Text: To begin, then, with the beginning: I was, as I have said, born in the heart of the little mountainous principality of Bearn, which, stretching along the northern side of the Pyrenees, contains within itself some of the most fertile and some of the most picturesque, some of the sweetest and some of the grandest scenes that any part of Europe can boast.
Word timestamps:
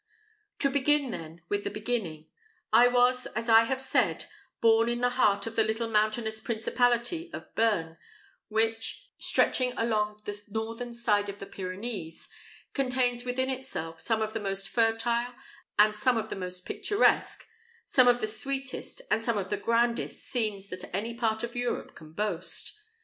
To 0.57 0.71
begin, 0.71 1.11
then, 1.11 1.41
with 1.47 1.63
the 1.63 1.69
beginning: 1.69 2.27
I 2.73 2.87
was, 2.87 3.27
as 3.35 3.47
I 3.49 3.65
have 3.65 3.79
said, 3.79 4.25
born 4.59 4.89
in 4.89 5.01
the 5.01 5.11
heart 5.11 5.45
of 5.45 5.55
the 5.55 5.63
little 5.63 5.87
mountainous 5.87 6.39
principality 6.39 7.31
of 7.31 7.53
Bearn, 7.53 7.99
which, 8.47 9.11
stretching 9.19 9.73
along 9.77 10.19
the 10.25 10.41
northern 10.49 10.91
side 10.91 11.29
of 11.29 11.37
the 11.37 11.45
Pyrenees, 11.45 12.29
contains 12.73 13.23
within 13.25 13.51
itself 13.51 14.01
some 14.01 14.23
of 14.23 14.33
the 14.33 14.39
most 14.39 14.69
fertile 14.69 15.35
and 15.77 15.95
some 15.95 16.17
of 16.17 16.31
the 16.31 16.35
most 16.35 16.65
picturesque, 16.65 17.45
some 17.85 18.07
of 18.07 18.21
the 18.21 18.27
sweetest 18.27 19.03
and 19.11 19.23
some 19.23 19.37
of 19.37 19.51
the 19.51 19.55
grandest 19.57 20.23
scenes 20.25 20.69
that 20.69 20.95
any 20.95 21.13
part 21.13 21.43
of 21.43 21.55
Europe 21.55 21.93
can 21.93 22.11
boast. 22.11 22.73